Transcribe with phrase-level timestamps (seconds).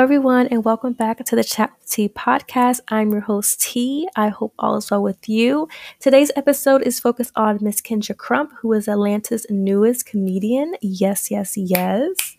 [0.00, 2.80] everyone, and welcome back to the Chat with T podcast.
[2.88, 4.08] I'm your host, T.
[4.16, 5.68] I hope all is well with you.
[5.98, 10.74] Today's episode is focused on Miss Kendra Crump, who is Atlanta's newest comedian.
[10.80, 12.34] Yes, yes, yes.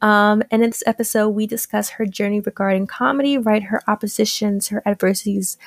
[0.00, 3.62] Um, and in this episode, we discuss her journey regarding comedy, right?
[3.62, 5.58] Her oppositions, her adversities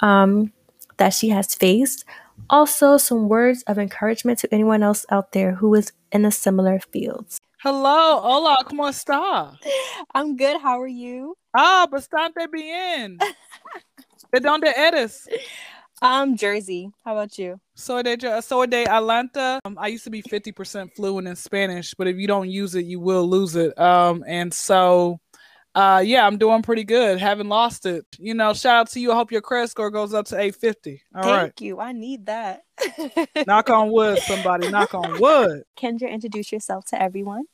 [0.00, 0.54] um,
[0.96, 2.06] that she has faced.
[2.48, 6.80] Also, some words of encouragement to anyone else out there who is in a similar
[6.80, 7.26] field.
[7.66, 9.58] Hello, hola, ¿cómo está?
[10.14, 10.60] I'm good.
[10.60, 11.34] How are you?
[11.56, 13.16] Ah, bastante bien.
[14.30, 15.26] ¿De dónde eres?
[16.02, 16.90] Um, Jersey.
[17.06, 17.58] How about you?
[17.74, 19.60] Soy de, soy de Atlanta.
[19.64, 22.84] Um, I used to be 50% fluent in Spanish, but if you don't use it,
[22.84, 23.72] you will lose it.
[23.78, 25.18] Um, and so,
[25.74, 27.18] uh, yeah, I'm doing pretty good.
[27.18, 28.04] Haven't lost it.
[28.18, 29.10] You know, shout out to you.
[29.10, 31.02] I hope your credit score goes up to 850.
[31.14, 31.60] All Thank right.
[31.62, 31.80] you.
[31.80, 32.64] I need that.
[33.46, 34.68] knock on wood, somebody.
[34.68, 35.62] knock on wood.
[35.78, 37.44] Kendra, introduce yourself to everyone.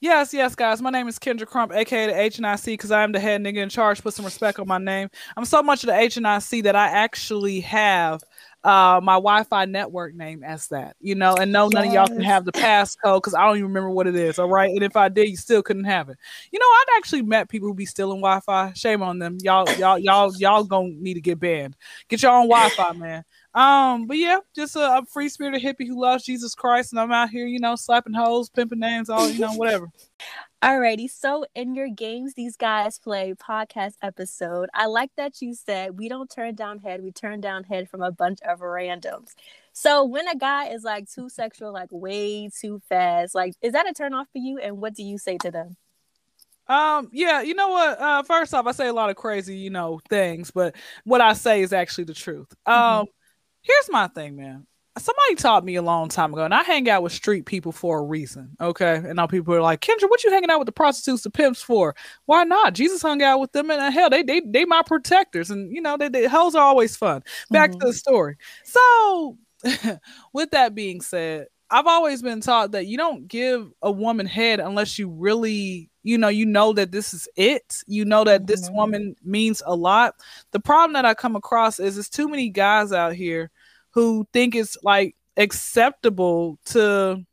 [0.00, 0.80] Yes, yes, guys.
[0.80, 3.68] My name is Kendra Crump, aka the HNIC, because I am the head nigga in
[3.68, 4.00] charge.
[4.00, 5.08] Put some respect on my name.
[5.36, 8.22] I'm so much of the HNIC that I actually have
[8.64, 12.20] uh my Wi-Fi network name as that, you know, and no, none of y'all can
[12.20, 14.38] have the passcode because I don't even remember what it is.
[14.38, 14.70] All right.
[14.70, 16.16] And if I did, you still couldn't have it.
[16.52, 18.72] You know, I've actually met people who be stealing Wi-Fi.
[18.74, 19.38] Shame on them.
[19.42, 21.76] Y'all, y'all, y'all, y'all gonna need to get banned.
[22.08, 23.24] Get your own Wi-Fi, man.
[23.58, 27.10] Um, but yeah, just a, a free spirited hippie who loves Jesus Christ, and I'm
[27.10, 29.88] out here, you know, slapping hoes, pimping names, all you know, whatever.
[30.62, 34.68] Alrighty, so in your games, these guys play podcast episode.
[34.74, 38.00] I like that you said we don't turn down head, we turn down head from
[38.00, 39.34] a bunch of randoms.
[39.72, 43.90] So when a guy is like too sexual, like way too fast, like is that
[43.90, 44.58] a turn off for you?
[44.58, 45.76] And what do you say to them?
[46.68, 48.00] Um, yeah, you know what?
[48.00, 51.32] Uh, first off, I say a lot of crazy, you know, things, but what I
[51.32, 52.54] say is actually the truth.
[52.64, 53.04] Um, mm-hmm
[53.68, 54.66] here's my thing, man.
[54.98, 58.00] Somebody taught me a long time ago, and I hang out with street people for
[58.00, 58.56] a reason.
[58.60, 58.96] Okay.
[58.96, 61.62] And now people are like, Kendra, what you hanging out with the prostitutes, the pimps
[61.62, 61.94] for?
[62.26, 62.74] Why not?
[62.74, 65.80] Jesus hung out with them, and uh, hell, they they they my protectors, and you
[65.80, 67.22] know, they, they hells are always fun.
[67.50, 67.80] Back mm-hmm.
[67.80, 68.38] to the story.
[68.64, 69.38] So,
[70.32, 74.58] with that being said, I've always been taught that you don't give a woman head
[74.58, 77.82] unless you really, you know, you know that this is it.
[77.86, 78.76] You know that this mm-hmm.
[78.76, 80.14] woman means a lot.
[80.52, 83.50] The problem that I come across is there's too many guys out here
[83.98, 87.24] who think it's like acceptable to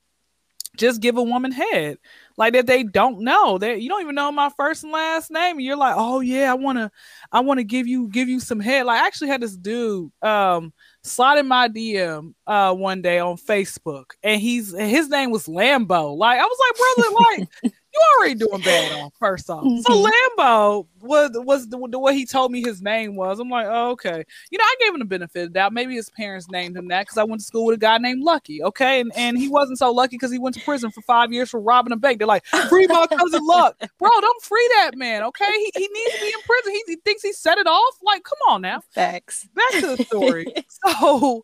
[0.78, 1.98] just give a woman head.
[2.38, 3.58] Like that they don't know.
[3.58, 5.58] That you don't even know my first and last name.
[5.58, 6.92] And you're like oh yeah i want to
[7.32, 8.86] i want to give you give you some head.
[8.86, 10.74] Like i actually had this dude um
[11.04, 16.18] slide in my dm uh one day on facebook and he's his name was lambo.
[16.18, 19.64] Like i was like brother like you already doing bad on first off.
[19.64, 19.82] Mm-hmm.
[19.82, 23.40] So Lambo was was the, the, way he told me his name was.
[23.40, 24.24] I'm like, oh, okay.
[24.52, 25.74] You know, I gave him the benefit of the doubt.
[25.74, 28.24] Maybe his parents named him that because I went to school with a guy named
[28.24, 28.64] Lucky.
[28.64, 31.50] Okay, and and he wasn't so lucky because he went to prison for five years
[31.50, 32.20] for robbing a bank.
[32.20, 34.10] They're like, free my cousin Luck, bro.
[34.10, 35.24] Don't free that man.
[35.24, 36.74] Okay, he, he needs to be in prison.
[36.74, 37.96] He, he thinks he set it off.
[38.04, 38.82] Like, come on now.
[38.92, 39.48] Facts.
[39.54, 40.54] Back to the story.
[40.68, 41.44] so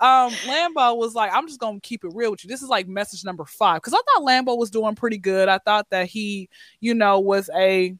[0.00, 2.48] um Lambo was like, I'm just gonna keep it real with you.
[2.48, 3.76] This is like message number five.
[3.76, 5.48] Because I thought Lambo was doing pretty good.
[5.48, 6.48] I thought that he,
[6.80, 7.94] you know, was a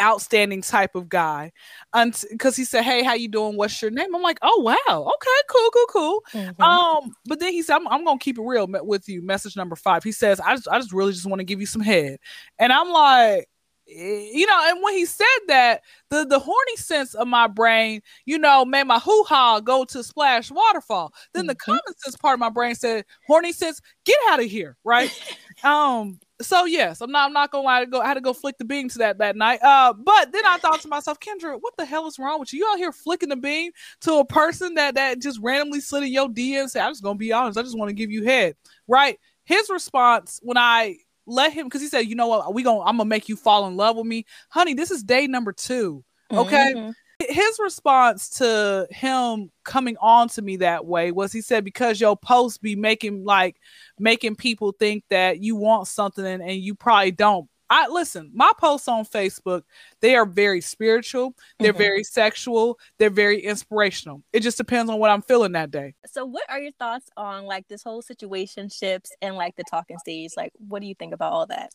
[0.00, 1.52] outstanding type of guy.
[1.92, 3.56] Until because he said hey how you doing?
[3.56, 4.14] What's your name?
[4.14, 5.12] I'm like oh wow.
[5.14, 6.24] Okay cool cool cool.
[6.32, 6.62] Mm-hmm.
[6.62, 9.22] um but then he said I'm, I'm, gonna keep it real with you.
[9.22, 10.02] Message number five.
[10.02, 12.18] He says i just i just really just want to give you some head.
[12.58, 13.48] And i'm like
[13.86, 18.38] you know, and when he said that, the the horny sense of my brain, you
[18.38, 21.12] know, made my hoo ha go to splash waterfall.
[21.32, 21.48] Then mm-hmm.
[21.48, 25.10] the common sense part of my brain said, horny sense, get out of here, right?
[25.64, 28.32] um, so yes, I'm not I'm not gonna lie to go I had to go
[28.32, 29.62] flick the beam to that that night.
[29.62, 32.60] Uh, but then I thought to myself, Kendra, what the hell is wrong with you?
[32.60, 33.70] You out here flicking the beam
[34.02, 37.16] to a person that that just randomly slid in your DM say, I'm just gonna
[37.16, 38.56] be honest, I just want to give you head,
[38.88, 39.18] right?
[39.44, 42.96] His response when I let him because he said, you know what, we gonna I'm
[42.96, 44.74] gonna make you fall in love with me, honey.
[44.74, 46.04] This is day number two.
[46.30, 46.74] Okay.
[46.74, 46.90] Mm-hmm.
[47.18, 52.14] His response to him coming on to me that way was he said because your
[52.14, 53.56] post be making like
[53.98, 58.52] making people think that you want something and, and you probably don't I listen, my
[58.58, 59.62] posts on Facebook,
[60.00, 61.78] they are very spiritual, they're mm-hmm.
[61.78, 64.22] very sexual, they're very inspirational.
[64.32, 65.94] It just depends on what I'm feeling that day.
[66.06, 70.32] So what are your thoughts on like this whole situationships and like the talking stage?
[70.36, 71.70] Like what do you think about all that?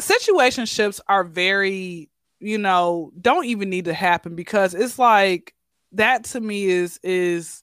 [0.00, 2.08] Situationships are very,
[2.40, 5.54] you know, don't even need to happen because it's like
[5.92, 7.62] that to me is is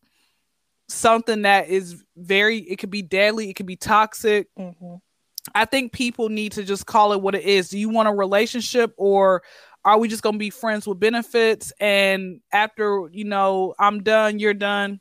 [0.88, 4.50] something that is very it could be deadly, it could be toxic.
[4.60, 4.96] Mm-hmm
[5.54, 7.70] I think people need to just call it what it is.
[7.70, 9.44] Do you want a relationship or
[9.84, 14.40] are we just going to be friends with benefits and after, you know, I'm done,
[14.40, 15.00] you're done?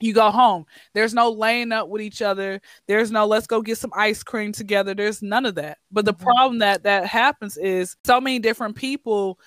[0.00, 0.64] you go home.
[0.94, 2.60] There's no laying up with each other.
[2.86, 4.94] There's no let's go get some ice cream together.
[4.94, 5.78] There's none of that.
[5.90, 6.24] But the mm-hmm.
[6.24, 9.38] problem that that happens is so many different people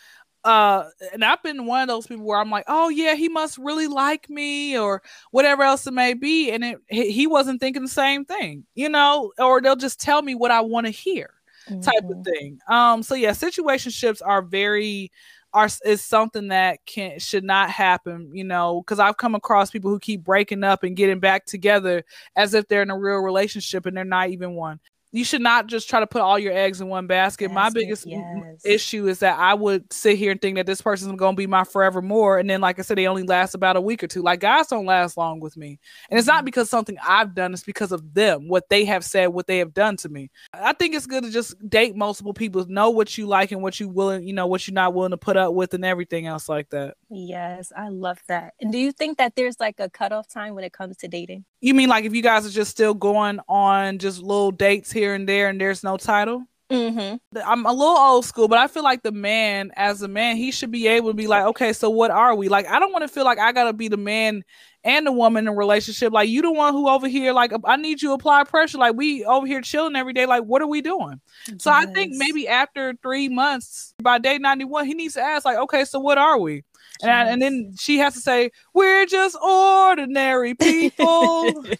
[0.43, 3.57] uh and I've been one of those people where I'm like, "Oh yeah, he must
[3.57, 5.01] really like me or
[5.31, 8.65] whatever else it may be." And it he wasn't thinking the same thing.
[8.75, 11.31] You know, or they'll just tell me what I want to hear.
[11.69, 11.81] Mm-hmm.
[11.81, 12.23] type of mm-hmm.
[12.23, 12.59] thing.
[12.67, 15.11] Um so yeah, situationships are very
[15.53, 19.91] are is something that can should not happen, you know, because I've come across people
[19.91, 22.03] who keep breaking up and getting back together
[22.35, 24.79] as if they're in a real relationship and they're not even one
[25.11, 27.49] you should not just try to put all your eggs in one basket.
[27.49, 28.61] basket My biggest yes.
[28.63, 31.47] issue is that I would sit here and think that this person's going to be
[31.47, 34.07] my forever more, and then, like I said, they only last about a week or
[34.07, 34.21] two.
[34.21, 35.79] Like guys don't last long with me,
[36.09, 36.45] and it's not mm-hmm.
[36.45, 39.73] because something I've done; it's because of them, what they have said, what they have
[39.73, 40.31] done to me.
[40.53, 43.79] I think it's good to just date multiple people, know what you like and what
[43.79, 46.47] you willing, you know, what you're not willing to put up with, and everything else
[46.47, 46.95] like that.
[47.13, 48.53] Yes, I love that.
[48.61, 51.43] And do you think that there's like a cutoff time when it comes to dating?
[51.59, 55.13] You mean like if you guys are just still going on just little dates here
[55.13, 56.45] and there and there's no title?
[56.71, 57.37] Mm-hmm.
[57.45, 60.51] I'm a little old school, but I feel like the man, as a man, he
[60.51, 62.47] should be able to be like, okay, so what are we?
[62.47, 64.45] Like, I don't want to feel like I gotta be the man
[64.85, 66.13] and the woman in a relationship.
[66.13, 68.77] Like, you the one who over here, like, I need you to apply pressure.
[68.77, 70.25] Like, we over here chilling every day.
[70.25, 71.19] Like, what are we doing?
[71.47, 71.61] Yes.
[71.61, 75.57] So I think maybe after three months, by day 91, he needs to ask, like,
[75.57, 76.63] okay, so what are we?
[77.01, 81.63] And, I, and then she has to say, We're just ordinary people.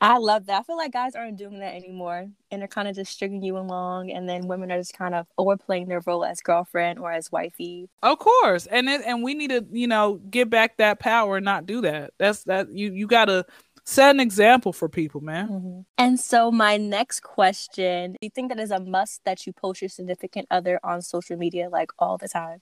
[0.00, 0.60] I love that.
[0.60, 2.28] I feel like guys aren't doing that anymore.
[2.50, 4.12] And they're kind of just stringing you along.
[4.12, 7.88] And then women are just kind of overplaying their role as girlfriend or as wifey.
[8.02, 8.66] Of course.
[8.66, 11.80] And it, and we need to, you know, get back that power and not do
[11.80, 12.12] that.
[12.18, 13.44] That's that you you gotta
[13.84, 15.48] set an example for people, man.
[15.48, 15.80] Mm-hmm.
[15.96, 19.82] And so my next question, do you think that is a must that you post
[19.82, 22.60] your significant other on social media like all the time?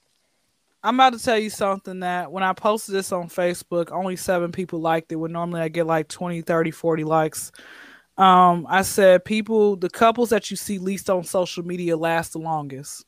[0.87, 4.53] I'm about to tell you something that when I posted this on Facebook, only seven
[4.53, 5.17] people liked it.
[5.17, 7.51] When normally I get like 20, 30, 40 likes.
[8.17, 12.39] Um, I said people, the couples that you see least on social media last the
[12.39, 13.05] longest.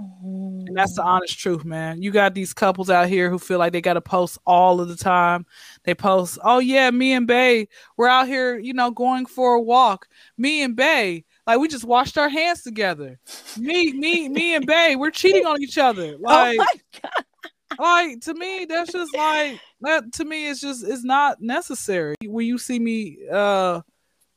[0.00, 0.68] Mm-hmm.
[0.68, 2.00] And that's the honest truth, man.
[2.00, 4.88] You got these couples out here who feel like they got to post all of
[4.88, 5.44] the time.
[5.82, 7.66] They post, oh, yeah, me and Bay,
[7.96, 10.06] we're out here, you know, going for a walk.
[10.38, 13.18] Me and Bay, like we just washed our hands together.
[13.58, 16.16] Me, me, me and Bay, we're cheating on each other.
[16.24, 16.58] Oh like,
[17.78, 20.12] oh like to me, that's just like that.
[20.14, 22.14] To me, it's just it's not necessary.
[22.24, 23.80] When you see me uh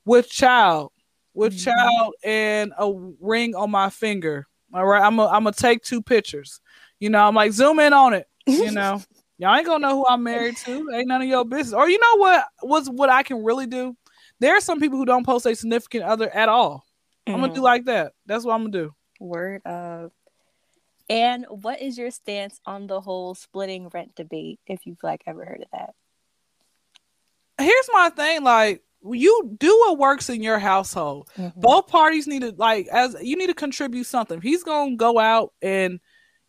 [0.06, 0.92] with child,
[1.34, 1.72] with mm-hmm.
[1.72, 4.48] child and a ring on my finger.
[4.74, 6.60] All right, I'm a, I'm gonna take two pictures.
[7.00, 8.28] You know, I'm like zoom in on it.
[8.48, 9.02] You know.
[9.38, 10.90] Y'all ain't gonna know who I'm married to.
[10.94, 11.74] Ain't none of your business.
[11.74, 12.46] Or you know what?
[12.64, 13.96] Was what I can really do?
[14.40, 16.86] There are some people who don't post a significant other at all.
[17.26, 17.36] Mm-hmm.
[17.36, 18.14] I'm gonna do like that.
[18.26, 18.96] That's what I'm gonna do.
[19.20, 20.12] Word of.
[21.10, 24.60] And what is your stance on the whole splitting rent debate?
[24.68, 25.94] If you've like ever heard of that.
[27.58, 31.30] Here's my thing, like you do what works in your household.
[31.38, 31.60] Mm-hmm.
[31.60, 34.38] Both parties need to like as you need to contribute something.
[34.38, 36.00] If he's gonna go out and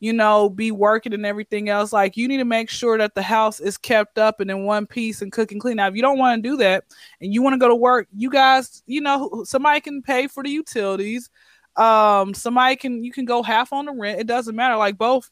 [0.00, 1.92] you know, be working and everything else.
[1.92, 4.86] Like you need to make sure that the house is kept up and in one
[4.86, 5.76] piece and cooking clean.
[5.76, 6.84] Now, if you don't want to do that
[7.20, 10.42] and you want to go to work, you guys, you know, somebody can pay for
[10.42, 11.30] the utilities.
[11.76, 14.20] Um, somebody can you can go half on the rent.
[14.20, 14.76] It doesn't matter.
[14.76, 15.30] Like both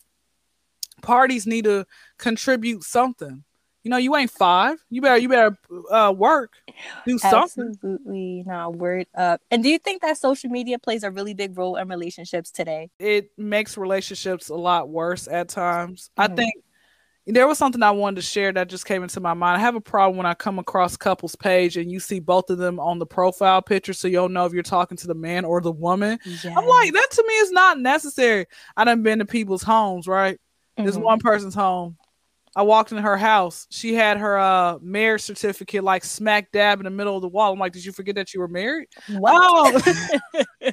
[1.02, 1.87] parties need to
[2.19, 3.44] contribute something
[3.84, 4.82] you know, you ain't five.
[4.88, 5.56] You better you better
[5.90, 6.54] uh, work,
[7.06, 7.69] do something.
[7.69, 9.42] Absolutely, not word up.
[9.50, 12.91] And do you think that social media plays a really big role in relationships today?
[12.98, 16.10] It makes relationships a lot worse at times.
[16.19, 16.32] Mm-hmm.
[16.32, 16.55] I think
[17.26, 19.58] there was something I wanted to share that just came into my mind.
[19.58, 22.56] I have a problem when I come across couples page and you see both of
[22.56, 25.60] them on the profile picture, so you'll know if you're talking to the man or
[25.60, 26.19] the woman.
[26.24, 26.46] Yes.
[26.46, 28.46] I'm like, that to me is not necessary.
[28.79, 30.36] I done been to people's homes, right?
[30.36, 30.84] Mm-hmm.
[30.84, 31.98] There's one person's home
[32.56, 33.67] I walked in her house.
[33.70, 37.53] She had her uh marriage certificate like smack dab in the middle of the wall.
[37.53, 38.89] I'm like, did you forget that you were married?
[39.08, 39.32] Wow.
[39.32, 40.73] Oh.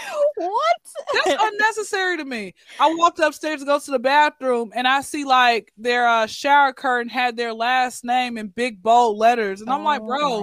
[0.36, 0.76] what?
[1.14, 2.54] That's unnecessary to me.
[2.80, 6.72] I walked upstairs to go to the bathroom and I see like their uh, shower
[6.72, 9.60] curtain had their last name in big bold letters.
[9.60, 10.42] And I'm oh like, bro.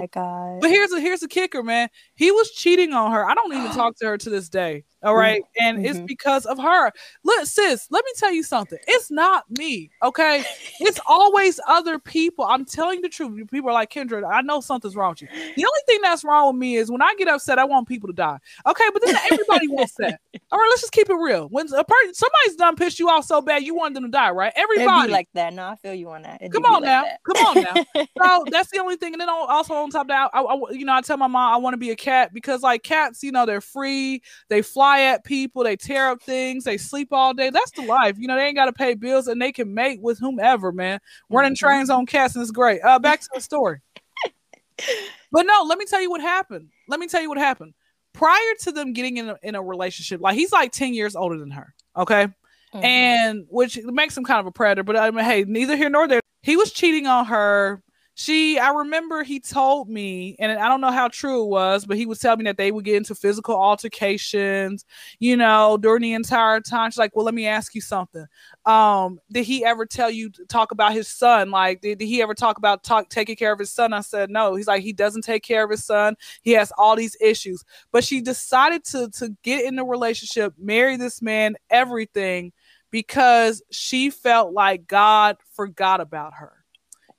[0.60, 1.88] But here's a here's a kicker, man.
[2.20, 3.26] He was cheating on her.
[3.26, 4.84] I don't even talk to her to this day.
[5.02, 5.42] All right.
[5.58, 5.86] And mm-hmm.
[5.86, 6.92] it's because of her.
[7.24, 8.78] Look, sis, let me tell you something.
[8.86, 9.90] It's not me.
[10.02, 10.44] Okay.
[10.80, 12.44] it's always other people.
[12.44, 13.50] I'm telling the truth.
[13.50, 15.28] People are like, Kendra, I know something's wrong with you.
[15.28, 18.08] The only thing that's wrong with me is when I get upset, I want people
[18.08, 18.38] to die.
[18.66, 18.84] Okay.
[18.92, 20.20] But then everybody wants that.
[20.52, 20.66] All right.
[20.68, 21.46] let's just keep it real.
[21.48, 24.30] When a person somebody's done pissed you off so bad, you want them to die,
[24.30, 24.52] right?
[24.54, 25.54] Everybody like that.
[25.54, 26.42] No, I feel you on that.
[26.52, 27.20] Come on like now, that.
[27.24, 27.54] come on
[27.94, 28.04] now.
[28.22, 29.14] so that's the only thing.
[29.14, 31.54] And then also on top of that, I, I, you know, I tell my mom
[31.54, 34.22] I want to be a cat because like cats, you know, they're free.
[34.48, 35.64] They fly at people.
[35.64, 36.64] They tear up things.
[36.64, 37.50] They sleep all day.
[37.50, 38.16] That's the life.
[38.18, 40.72] You know, they ain't got to pay bills and they can mate with whomever.
[40.72, 41.66] Man, running mm-hmm.
[41.66, 42.80] trains on cats and it's great.
[42.82, 43.80] Uh, back to the story.
[45.32, 46.68] but no, let me tell you what happened.
[46.88, 47.74] Let me tell you what happened
[48.12, 51.38] prior to them getting in a, in a relationship, like he's like 10 years older
[51.38, 51.74] than her.
[51.96, 52.26] Okay.
[52.74, 52.84] Mm-hmm.
[52.84, 56.06] And which makes him kind of a predator, but I mean, hey, neither here nor
[56.06, 56.20] there.
[56.42, 57.82] He was cheating on her
[58.20, 61.96] she i remember he told me and i don't know how true it was but
[61.96, 64.84] he was telling me that they would get into physical altercations
[65.20, 66.90] you know during the entire time.
[66.90, 68.26] She's like well let me ask you something.
[68.66, 71.50] Um did he ever tell you talk about his son?
[71.50, 73.92] Like did, did he ever talk about talk taking care of his son?
[73.92, 74.54] I said no.
[74.54, 76.14] He's like he doesn't take care of his son.
[76.42, 77.64] He has all these issues.
[77.92, 82.52] But she decided to to get in the relationship marry this man everything
[82.90, 86.59] because she felt like god forgot about her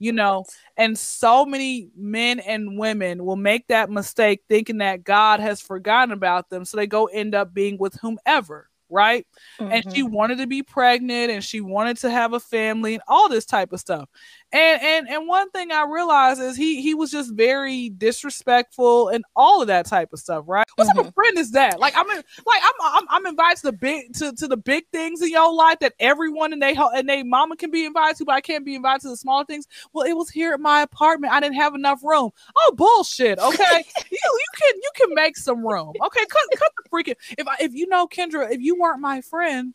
[0.01, 0.43] you know
[0.77, 6.11] and so many men and women will make that mistake thinking that god has forgotten
[6.11, 9.25] about them so they go end up being with whomever right
[9.59, 9.71] mm-hmm.
[9.71, 10.13] and she mm-hmm.
[10.13, 13.71] wanted to be pregnant and she wanted to have a family and all this type
[13.71, 14.09] of stuff
[14.53, 19.23] and and and one thing I realized is he he was just very disrespectful and
[19.35, 20.67] all of that type of stuff, right?
[20.75, 20.97] What mm-hmm.
[20.97, 21.21] type of mm-hmm.
[21.21, 21.79] friend is that?
[21.79, 24.85] Like I'm in, like I'm, I'm I'm invited to the big to, to the big
[24.91, 28.25] things in your life that everyone and they and they mama can be invited to,
[28.25, 29.67] but I can't be invited to the small things.
[29.93, 31.33] Well, it was here at my apartment.
[31.33, 32.31] I didn't have enough room.
[32.57, 33.39] Oh bullshit.
[33.39, 35.93] Okay, you you can you can make some room.
[36.05, 39.21] Okay, cut cut the freaking if I, if you know Kendra, if you weren't my
[39.21, 39.73] friend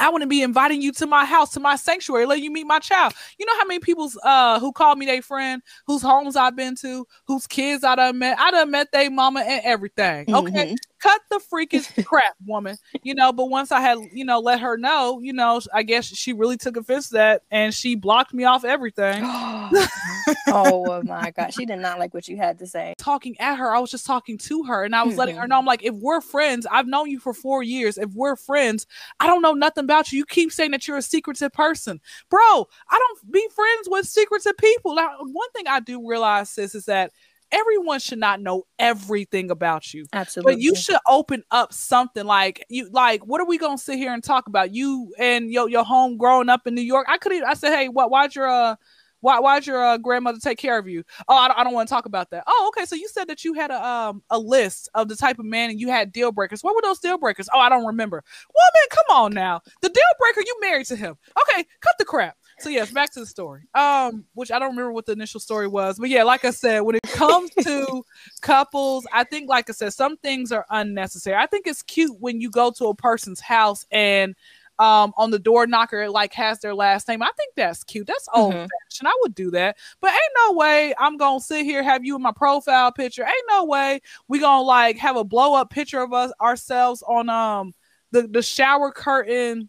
[0.00, 2.78] I wouldn't be inviting you to my house, to my sanctuary, let you meet my
[2.78, 3.12] child.
[3.38, 6.74] You know how many people's uh who call me their friend, whose homes I've been
[6.76, 8.38] to, whose kids I done met.
[8.38, 10.34] I done met their mama and everything.
[10.34, 10.66] Okay.
[10.66, 12.76] Mm-hmm cut the freaking crap, woman.
[13.02, 16.06] You know, but once I had, you know, let her know, you know, I guess
[16.06, 19.22] she really took offense to that and she blocked me off everything.
[20.48, 21.52] oh my god.
[21.52, 22.94] She did not like what you had to say.
[22.98, 25.18] Talking at her, I was just talking to her and I was mm-hmm.
[25.18, 27.98] letting her know I'm like, if we're friends, I've known you for four years.
[27.98, 28.86] If we're friends,
[29.18, 30.18] I don't know nothing about you.
[30.18, 32.00] You keep saying that you're a secretive person.
[32.28, 34.94] Bro, I don't be friends with secretive people.
[34.94, 37.12] Now, one thing I do realize, sis, is that
[37.52, 40.06] everyone should not know everything about you.
[40.12, 40.54] Absolutely.
[40.54, 44.12] But you should open up something like you like what are we gonna sit here
[44.12, 44.74] and talk about?
[44.74, 47.06] You and your your home growing up in New York.
[47.08, 48.76] I could I said, hey, what why'd your uh
[49.20, 51.04] why why'd your uh, grandmother take care of you?
[51.28, 52.44] Oh, I don't, I don't want to talk about that.
[52.46, 52.86] Oh, okay.
[52.86, 55.70] So you said that you had a um a list of the type of man
[55.70, 56.62] and you had deal breakers.
[56.62, 57.48] What were those deal breakers?
[57.52, 58.24] Oh, I don't remember.
[58.54, 59.60] Woman, come on now.
[59.82, 61.16] The deal breaker, you married to him.
[61.42, 63.62] Okay, cut the crap so yes, back to the story.
[63.74, 66.80] Um, which I don't remember what the initial story was, but yeah, like I said,
[66.80, 68.04] when it comes to
[68.42, 71.36] couples, I think, like I said, some things are unnecessary.
[71.36, 74.34] I think it's cute when you go to a person's house and
[74.78, 77.22] um on the door knocker it like has their last name.
[77.22, 78.06] I think that's cute.
[78.06, 78.66] That's old mm-hmm.
[78.88, 79.08] fashioned.
[79.08, 79.76] I would do that.
[80.00, 83.22] But ain't no way I'm gonna sit here, have you in my profile picture.
[83.22, 87.28] Ain't no way we gonna like have a blow up picture of us ourselves on
[87.28, 87.74] um
[88.12, 89.68] the, the shower curtain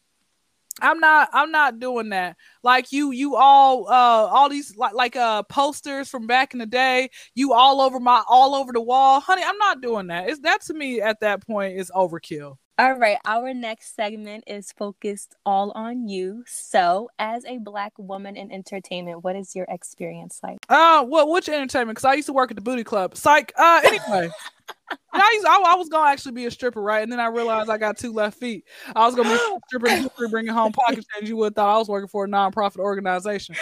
[0.82, 2.38] I'm not I'm not doing that.
[2.64, 6.66] Like you you all uh all these like like uh posters from back in the
[6.66, 9.20] day, you all over my all over the wall.
[9.20, 10.30] Honey, I'm not doing that.
[10.30, 12.58] It's that to me at that point is overkill.
[12.82, 16.44] All right, our next segment is focused all on you.
[16.48, 20.58] So, as a black woman in entertainment, what is your experience like?
[20.68, 21.98] Uh, what which entertainment?
[21.98, 23.16] Because I used to work at the booty club.
[23.16, 23.54] Psych.
[23.56, 24.32] Uh, anyway.
[25.14, 27.04] I, used, I, I, was gonna actually be a stripper, right?
[27.04, 28.66] And then I realized I got two left feet.
[28.96, 31.30] I was gonna be a stripper, bringing home pocket change.
[31.30, 33.56] You would have thought I was working for a nonprofit organization.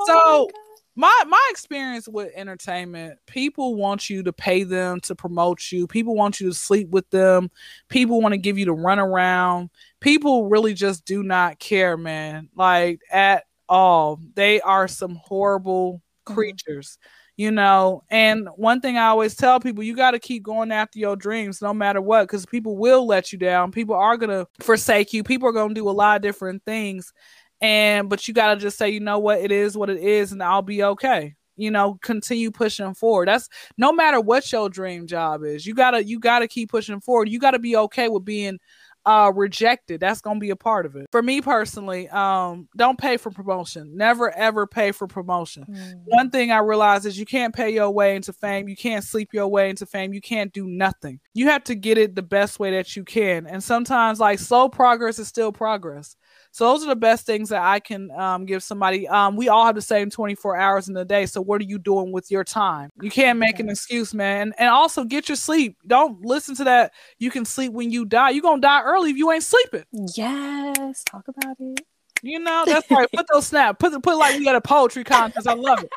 [0.00, 0.50] Oh so
[0.96, 5.86] my my experience with entertainment people want you to pay them to promote you.
[5.86, 7.50] People want you to sleep with them.
[7.88, 9.70] People want to give you the run around.
[10.00, 14.20] People really just do not care man like at all.
[14.34, 16.34] They are some horrible mm-hmm.
[16.34, 17.42] creatures mm-hmm.
[17.42, 18.04] you know?
[18.10, 21.60] And one thing i always tell people you got to keep going after your dreams
[21.60, 23.72] no matter what because people will let you down.
[23.72, 25.24] People are going to forsake you.
[25.24, 27.12] People are going to do a lot of different things
[27.60, 29.40] and but you got to just say you know what?
[29.40, 31.34] It is what it is and i'll be okay.
[31.56, 33.28] You know continue pushing forward.
[33.28, 37.28] That's no matter what your dream job is you gotta you gotta keep pushing forward.
[37.28, 38.58] You gotta be okay with being
[39.06, 40.00] uh rejected.
[40.00, 41.06] That's gonna be a part of it.
[41.12, 43.96] For me personally um don't pay for promotion.
[43.96, 45.64] Never ever pay for promotion.
[45.68, 46.00] Mm.
[46.06, 48.68] one thing i realize is you can't pay your way into fame.
[48.68, 50.12] You can't sleep your way into fame.
[50.12, 51.20] You can't do nothing.
[51.34, 53.46] You have to get it the best way that you can.
[53.46, 56.16] And sometimes like slow progress is still progress
[56.54, 59.08] So those are the best things that I can um, give somebody.
[59.08, 61.26] Um, we all have the same 24 hours in the day.
[61.26, 62.92] So what are you doing with your time?
[63.02, 64.40] You can't make an excuse, man.
[64.40, 65.78] And, and also get your sleep.
[65.84, 66.92] Don't listen to that.
[67.18, 68.30] You can sleep when you die.
[68.30, 69.82] You're gonna die early if you ain't sleeping.
[70.14, 71.84] Yes, talk about it.
[72.24, 73.06] You know, that's right.
[73.12, 73.78] Put those snap.
[73.78, 75.46] Put put like we got a poetry contest.
[75.46, 75.92] I love it.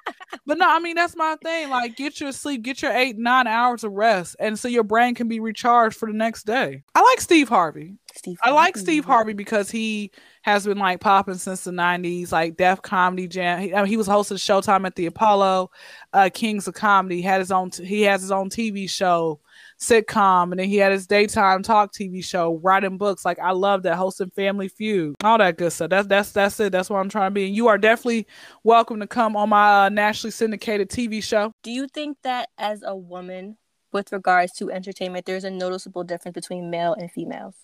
[0.45, 1.69] But no, I mean that's my thing.
[1.69, 5.15] Like get your sleep, get your eight, nine hours of rest, and so your brain
[5.15, 6.83] can be recharged for the next day.
[6.93, 7.95] I like Steve Harvey.
[8.13, 12.57] Steve I like Steve Harvey because he has been like popping since the '90s, like
[12.57, 13.61] Def Comedy Jam.
[13.61, 15.71] He, I mean, he was hosting Showtime at the Apollo,
[16.11, 17.17] uh, Kings of Comedy.
[17.17, 17.69] He had his own.
[17.69, 19.39] T- he has his own TV show
[19.79, 23.25] sitcom, and then he had his daytime talk TV show, writing books.
[23.25, 25.89] Like I love that, hosting Family Feud, all that good stuff.
[25.89, 26.71] That's that's that's it.
[26.71, 27.47] That's what I'm trying to be.
[27.47, 28.27] And you are definitely
[28.63, 31.51] welcome to come on my uh, nationally syndicated TV show.
[31.63, 33.57] Do you think that as a woman,
[33.91, 37.55] with regards to entertainment, there's a noticeable difference between male and females?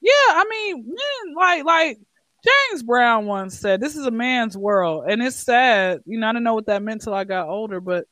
[0.00, 1.98] Yeah, I mean, men like like
[2.44, 6.00] James Brown once said, "This is a man's world," and it's sad.
[6.04, 8.06] You know, I didn't know what that meant till I got older, but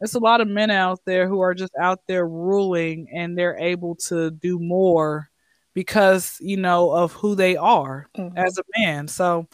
[0.00, 3.58] it's a lot of men out there who are just out there ruling and they're
[3.58, 5.30] able to do more
[5.74, 8.36] because you know of who they are mm-hmm.
[8.36, 9.46] as a man so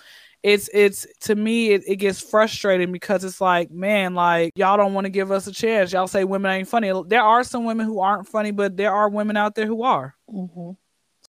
[0.42, 4.94] it's it's to me it, it gets frustrating because it's like man like y'all don't
[4.94, 7.84] want to give us a chance y'all say women ain't funny there are some women
[7.84, 10.70] who aren't funny but there are women out there who are mm-hmm.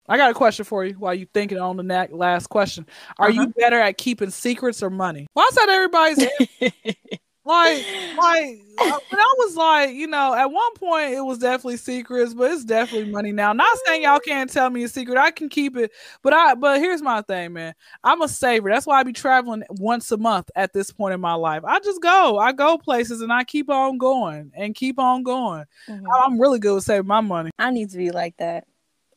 [0.08, 2.87] i got a question for you while you thinking on the last question
[3.18, 3.40] are uh-huh.
[3.40, 7.87] you better at keeping secrets or money why is that everybody's like
[8.19, 12.35] like uh, when I was like, you know, at one point it was definitely secrets,
[12.35, 13.53] but it's definitely money now.
[13.53, 15.17] Not saying y'all can't tell me a secret.
[15.17, 17.75] I can keep it, but I but here's my thing, man.
[18.05, 18.69] I'm a saver.
[18.69, 21.62] That's why I be traveling once a month at this point in my life.
[21.65, 22.38] I just go.
[22.38, 25.65] I go places and I keep on going and keep on going.
[25.88, 26.07] Mm-hmm.
[26.25, 27.50] I'm really good with saving my money.
[27.59, 28.65] I need to be like that.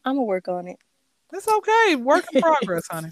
[0.06, 0.78] I'm gonna work on it.
[1.34, 1.96] It's okay.
[1.96, 3.12] Work in progress, honey.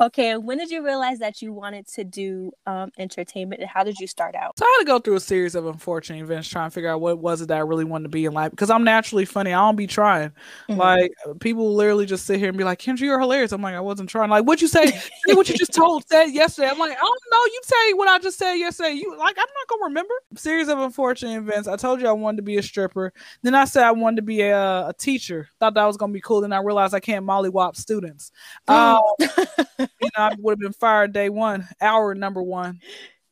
[0.00, 3.98] Okay, when did you realize that you wanted to do um, entertainment, and how did
[3.98, 4.58] you start out?
[4.58, 7.00] So I had to go through a series of unfortunate events trying to figure out
[7.00, 9.52] what was it that I really wanted to be in life because I'm naturally funny.
[9.52, 10.30] I don't be trying.
[10.68, 10.76] Mm-hmm.
[10.78, 13.80] Like people literally just sit here and be like, "Kendra, you're hilarious." I'm like, I
[13.80, 14.30] wasn't trying.
[14.30, 14.86] Like, what you say?
[14.90, 16.68] say what you just told said yesterday.
[16.68, 17.44] I'm like, I don't know.
[17.44, 18.92] You say what I just said yesterday.
[18.92, 20.14] You like, I'm not gonna remember.
[20.36, 21.68] Series of unfortunate events.
[21.68, 23.12] I told you I wanted to be a stripper.
[23.42, 25.48] Then I said I wanted to be a, a teacher.
[25.58, 26.40] Thought that was gonna be cool.
[26.40, 28.32] Then I realized I can't mollywop students.
[28.68, 29.00] Um,
[29.78, 32.80] you know, I would have been fired day one, hour number one.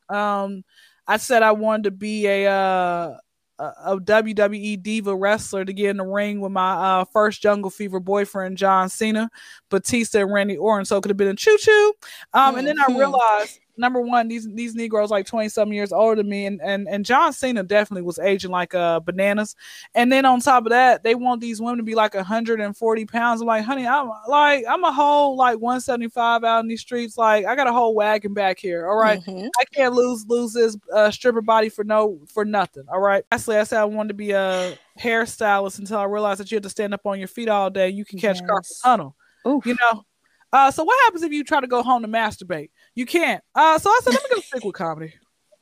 [0.09, 0.65] Um,
[1.07, 3.17] I said I wanted to be a uh,
[3.59, 7.99] a WWE diva wrestler to get in the ring with my uh, first Jungle Fever
[7.99, 9.31] boyfriend John Cena,
[9.69, 10.85] Batista, and Randy Orton.
[10.85, 11.93] So it could have been a choo choo.
[12.33, 12.59] Um, mm-hmm.
[12.59, 12.99] and then I mm-hmm.
[12.99, 16.89] realized number one, these these Negroes like 20 some years older than me, and, and
[16.89, 19.57] and John Cena definitely was aging like uh bananas.
[19.95, 23.41] And then on top of that, they want these women to be like 140 pounds.
[23.41, 27.17] I'm like, honey, I'm like I'm a whole like 175 out in these streets.
[27.17, 28.87] Like I got a whole wagon back here.
[28.89, 29.21] All right?
[29.21, 29.49] mm-hmm.
[29.59, 32.85] I can't lose lose this uh, stripper body for no for nothing.
[32.89, 33.25] All right.
[33.31, 36.63] Lastly, I said I wanted to be a hairstylist until I realized that you had
[36.65, 37.89] to stand up on your feet all day.
[37.89, 38.49] You can catch yes.
[38.49, 39.17] carpal tunnel.
[39.47, 39.65] Oof.
[39.65, 40.05] You know,
[40.53, 42.71] uh, so what happens if you try to go home to masturbate?
[42.95, 43.43] You can't.
[43.55, 45.15] Uh, so I said, let me go stick with comedy.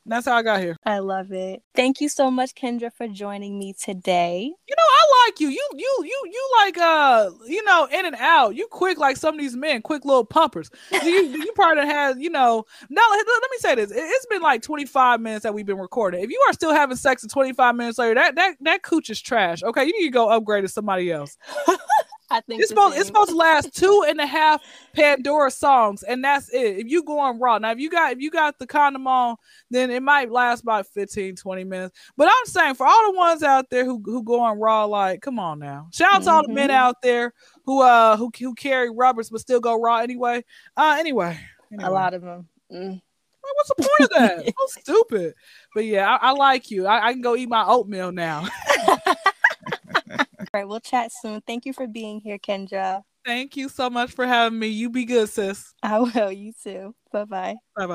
[0.07, 0.77] And that's how I got here.
[0.85, 1.61] I love it.
[1.75, 4.43] Thank you so much, Kendra, for joining me today.
[4.43, 5.49] You know, I like you.
[5.49, 8.55] You, you, you, you like uh, you know, in and out.
[8.55, 10.69] You quick like some of these men, quick little pumpers.
[10.93, 12.63] You, you probably have, you know.
[12.89, 16.23] Now let, let me say this: it's been like 25 minutes that we've been recording.
[16.23, 19.21] If you are still having sex in 25 minutes later, that that that cooch is
[19.21, 19.61] trash.
[19.61, 21.35] Okay, you need to go upgrade to somebody else.
[22.29, 24.61] I think it's supposed, it's supposed to last two and a half
[24.93, 26.79] Pandora songs, and that's it.
[26.79, 29.37] If you go on raw, now if you got if you got the condom on,
[29.71, 31.97] then it might last about 15, 20 minutes.
[32.17, 35.21] But I'm saying for all the ones out there who, who go on raw, like,
[35.21, 35.87] come on now.
[35.93, 36.77] Shout out to all the men mm-hmm.
[36.77, 37.33] out there
[37.65, 40.43] who uh who who carry rubbers but still go raw anyway.
[40.75, 41.39] Uh anyway.
[41.71, 41.89] anyway.
[41.89, 42.47] A lot of them.
[42.71, 43.01] Mm.
[43.55, 44.53] What's the point of that?
[44.67, 45.33] so stupid.
[45.73, 46.85] But yeah, I, I like you.
[46.85, 48.47] I, I can go eat my oatmeal now.
[50.57, 51.41] Right, we'll chat soon.
[51.41, 53.03] Thank you for being here, Kendra.
[53.25, 54.67] Thank you so much for having me.
[54.67, 55.73] You be good, sis.
[55.83, 56.31] I will.
[56.31, 56.95] You too.
[57.11, 57.55] Bye bye.
[57.75, 57.85] Bye bye.